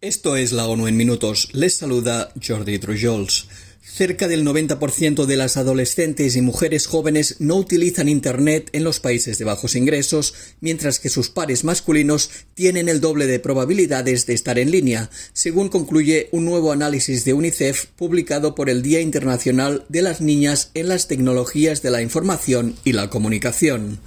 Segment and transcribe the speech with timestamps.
[0.00, 1.48] Esto es la ONU en minutos.
[1.54, 3.48] Les saluda Jordi Trujols.
[3.90, 9.38] Cerca del 90% de las adolescentes y mujeres jóvenes no utilizan Internet en los países
[9.38, 14.58] de bajos ingresos, mientras que sus pares masculinos tienen el doble de probabilidades de estar
[14.58, 20.02] en línea, según concluye un nuevo análisis de UNICEF publicado por el Día Internacional de
[20.02, 23.98] las Niñas en las Tecnologías de la Información y la Comunicación.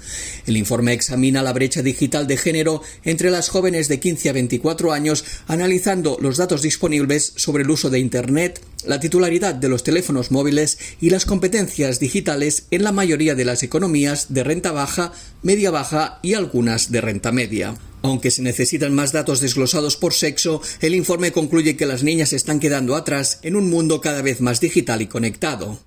[0.45, 4.93] El informe examina la brecha digital de género entre las jóvenes de 15 a 24
[4.93, 10.29] años, analizando los datos disponibles sobre el uso de Internet, la titularidad de los teléfonos
[10.29, 15.71] móviles y las competencias digitales en la mayoría de las economías de renta baja, media
[15.71, 17.75] baja y algunas de renta media.
[18.03, 22.59] Aunque se necesitan más datos desglosados por sexo, el informe concluye que las niñas están
[22.59, 25.79] quedando atrás en un mundo cada vez más digital y conectado.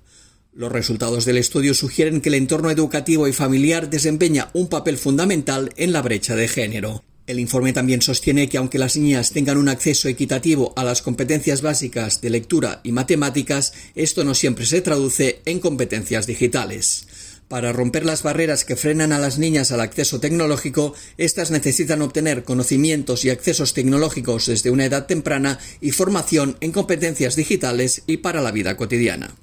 [0.53, 5.73] Los resultados del estudio sugieren que el entorno educativo y familiar desempeña un papel fundamental
[5.75, 7.03] en la brecha de género.
[7.27, 11.63] El informe también sostiene que aunque las niñas tengan un acceso equitativo a las competencias
[11.63, 17.07] básicas de lectura y matemáticas, esto no siempre se traduce en competencias digitales.
[17.47, 22.43] Para romper las barreras que frenan a las niñas al acceso tecnológico, éstas necesitan obtener
[22.43, 28.41] conocimientos y accesos tecnológicos desde una edad temprana y formación en competencias digitales y para
[28.41, 29.35] la vida cotidiana.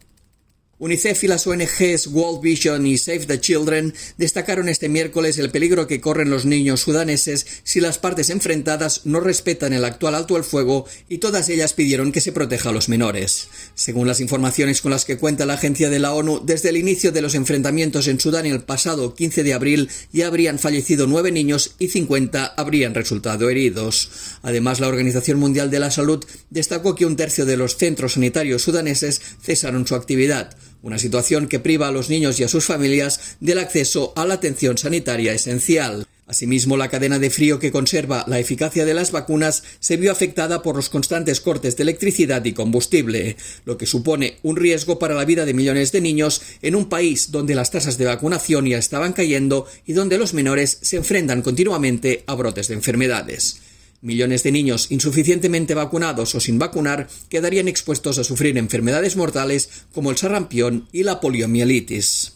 [0.82, 5.86] UNICEF y las ONGs World Vision y Save the Children destacaron este miércoles el peligro
[5.86, 10.42] que corren los niños sudaneses si las partes enfrentadas no respetan el actual alto el
[10.42, 13.46] fuego y todas ellas pidieron que se proteja a los menores.
[13.76, 17.12] Según las informaciones con las que cuenta la agencia de la ONU, desde el inicio
[17.12, 21.76] de los enfrentamientos en Sudán el pasado 15 de abril ya habrían fallecido nueve niños
[21.78, 24.10] y 50 habrían resultado heridos.
[24.42, 28.62] Además, la Organización Mundial de la Salud destacó que un tercio de los centros sanitarios
[28.62, 33.36] sudaneses cesaron su actividad una situación que priva a los niños y a sus familias
[33.40, 36.06] del acceso a la atención sanitaria esencial.
[36.26, 40.62] Asimismo, la cadena de frío que conserva la eficacia de las vacunas se vio afectada
[40.62, 45.24] por los constantes cortes de electricidad y combustible, lo que supone un riesgo para la
[45.24, 49.12] vida de millones de niños en un país donde las tasas de vacunación ya estaban
[49.12, 53.60] cayendo y donde los menores se enfrentan continuamente a brotes de enfermedades.
[54.02, 60.10] Millones de niños insuficientemente vacunados o sin vacunar quedarían expuestos a sufrir enfermedades mortales como
[60.10, 62.32] el sarampión y la poliomielitis.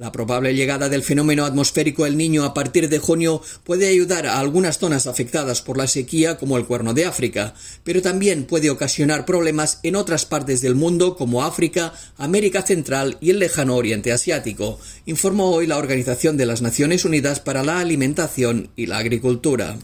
[0.00, 4.38] La probable llegada del fenómeno atmosférico El Niño a partir de junio puede ayudar a
[4.38, 9.26] algunas zonas afectadas por la sequía como el Cuerno de África, pero también puede ocasionar
[9.26, 14.78] problemas en otras partes del mundo como África, América Central y el lejano Oriente Asiático,
[15.04, 19.78] informó hoy la Organización de las Naciones Unidas para la Alimentación y la Agricultura.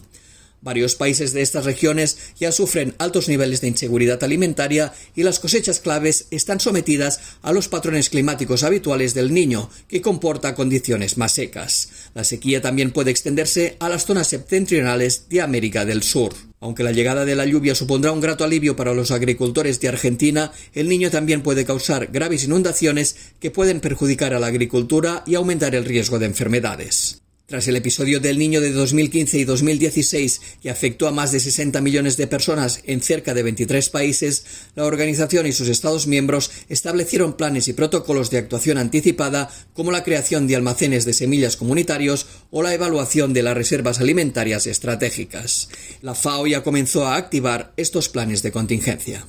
[0.67, 5.79] Varios países de estas regiones ya sufren altos niveles de inseguridad alimentaria y las cosechas
[5.79, 11.87] claves están sometidas a los patrones climáticos habituales del niño, que comporta condiciones más secas.
[12.13, 16.33] La sequía también puede extenderse a las zonas septentrionales de América del Sur.
[16.59, 20.51] Aunque la llegada de la lluvia supondrá un grato alivio para los agricultores de Argentina,
[20.73, 25.75] el niño también puede causar graves inundaciones que pueden perjudicar a la agricultura y aumentar
[25.75, 27.21] el riesgo de enfermedades.
[27.47, 31.79] Tras el episodio del niño de 2015 y 2016 que afectó a más de 60
[31.79, 34.43] millones de personas en cerca de 23 países,
[34.75, 40.03] la organización y sus Estados miembros establecieron planes y protocolos de actuación anticipada como la
[40.03, 45.69] creación de almacenes de semillas comunitarios o la evaluación de las reservas alimentarias estratégicas.
[46.01, 49.25] La FAO ya comenzó a activar estos planes de contingencia.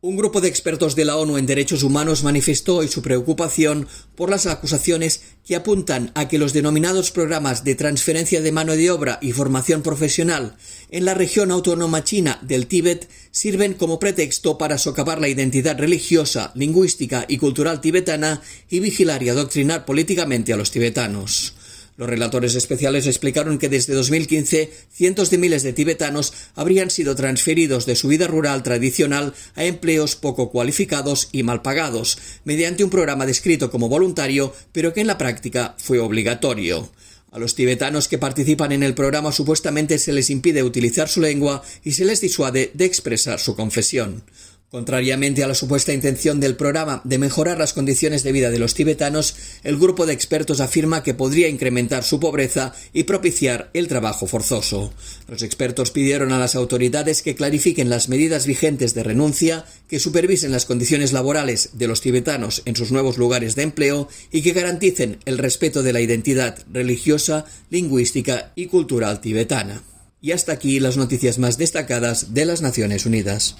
[0.00, 4.30] Un grupo de expertos de la ONU en Derechos Humanos manifestó hoy su preocupación por
[4.30, 9.18] las acusaciones que apuntan a que los denominados programas de transferencia de mano de obra
[9.20, 10.54] y formación profesional
[10.92, 16.52] en la región autónoma china del Tíbet sirven como pretexto para socavar la identidad religiosa,
[16.54, 21.57] lingüística y cultural tibetana y vigilar y adoctrinar políticamente a los tibetanos.
[21.98, 27.86] Los relatores especiales explicaron que desde 2015 cientos de miles de tibetanos habrían sido transferidos
[27.86, 33.26] de su vida rural tradicional a empleos poco cualificados y mal pagados, mediante un programa
[33.26, 36.88] descrito como voluntario, pero que en la práctica fue obligatorio.
[37.32, 41.64] A los tibetanos que participan en el programa supuestamente se les impide utilizar su lengua
[41.82, 44.22] y se les disuade de expresar su confesión.
[44.70, 48.74] Contrariamente a la supuesta intención del programa de mejorar las condiciones de vida de los
[48.74, 49.34] tibetanos,
[49.64, 54.92] el grupo de expertos afirma que podría incrementar su pobreza y propiciar el trabajo forzoso.
[55.26, 60.52] Los expertos pidieron a las autoridades que clarifiquen las medidas vigentes de renuncia, que supervisen
[60.52, 65.18] las condiciones laborales de los tibetanos en sus nuevos lugares de empleo y que garanticen
[65.24, 69.82] el respeto de la identidad religiosa, lingüística y cultural tibetana.
[70.20, 73.56] Y hasta aquí las noticias más destacadas de las Naciones Unidas.